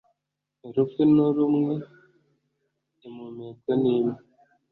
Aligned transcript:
urupfu 0.67 1.01
ni 1.13 1.25
rumwe, 1.35 1.73
impumeko 3.05 3.69
ni 3.81 3.89
imwe 3.97 4.19